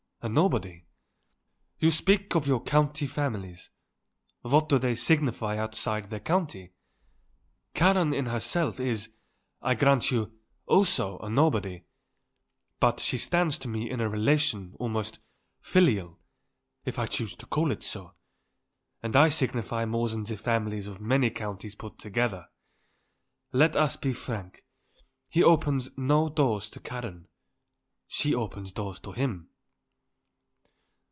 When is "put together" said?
21.73-22.47